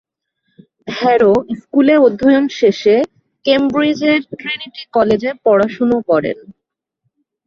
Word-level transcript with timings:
Harrow 0.91 1.31
স্কুলে 1.59 1.95
অধ্যয়ন 1.97 2.45
শেষে 2.59 2.95
কেমব্রিজের 3.45 4.19
ট্রিনিটি 4.31 4.83
কলেজে 4.93 5.31
পড়াশুনো 5.45 5.97
করেন। 6.09 6.37